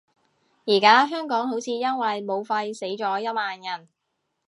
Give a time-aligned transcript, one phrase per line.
[0.65, 3.87] 而家香港好似因為武肺死咗一萬人